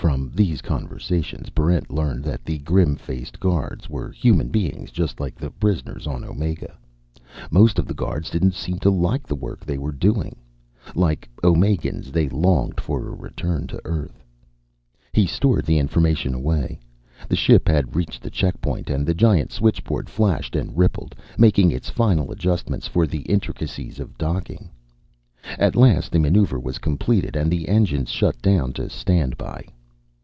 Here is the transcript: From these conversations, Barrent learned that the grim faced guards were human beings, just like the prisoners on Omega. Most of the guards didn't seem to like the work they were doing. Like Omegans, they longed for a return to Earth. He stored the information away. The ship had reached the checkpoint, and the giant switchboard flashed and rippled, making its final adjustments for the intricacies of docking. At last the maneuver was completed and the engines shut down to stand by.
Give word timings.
From 0.00 0.32
these 0.34 0.62
conversations, 0.62 1.50
Barrent 1.50 1.90
learned 1.90 2.24
that 2.24 2.42
the 2.44 2.56
grim 2.60 2.96
faced 2.96 3.38
guards 3.38 3.88
were 3.90 4.10
human 4.10 4.48
beings, 4.48 4.90
just 4.90 5.20
like 5.20 5.34
the 5.34 5.50
prisoners 5.50 6.06
on 6.06 6.24
Omega. 6.24 6.76
Most 7.50 7.78
of 7.78 7.86
the 7.86 7.92
guards 7.94 8.30
didn't 8.30 8.54
seem 8.54 8.78
to 8.78 8.88
like 8.90 9.26
the 9.26 9.34
work 9.34 9.60
they 9.64 9.76
were 9.76 9.92
doing. 9.92 10.36
Like 10.94 11.28
Omegans, 11.44 12.10
they 12.12 12.28
longed 12.30 12.80
for 12.80 13.00
a 13.06 13.14
return 13.14 13.66
to 13.68 13.80
Earth. 13.84 14.24
He 15.12 15.26
stored 15.26 15.66
the 15.66 15.78
information 15.78 16.32
away. 16.34 16.80
The 17.28 17.36
ship 17.36 17.68
had 17.68 17.94
reached 17.94 18.22
the 18.22 18.30
checkpoint, 18.30 18.88
and 18.88 19.06
the 19.06 19.14
giant 19.14 19.52
switchboard 19.52 20.08
flashed 20.08 20.56
and 20.56 20.76
rippled, 20.78 21.14
making 21.36 21.70
its 21.70 21.90
final 21.90 22.30
adjustments 22.32 22.88
for 22.88 23.06
the 23.06 23.22
intricacies 23.22 24.00
of 24.00 24.16
docking. 24.16 24.70
At 25.58 25.76
last 25.76 26.10
the 26.10 26.18
maneuver 26.18 26.58
was 26.58 26.78
completed 26.78 27.36
and 27.36 27.50
the 27.52 27.68
engines 27.68 28.08
shut 28.10 28.40
down 28.40 28.72
to 28.74 28.88
stand 28.88 29.36
by. 29.36 29.66